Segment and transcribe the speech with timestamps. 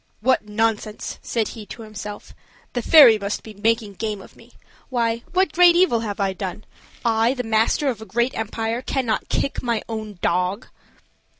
[0.19, 2.33] "What nonsense!" said he to himself.
[2.73, 4.53] "The fairy must be making game of me.
[4.89, 6.63] Why, what great evil have I done!
[7.05, 10.69] I, the master of a great empire, cannot I kick my own dog?"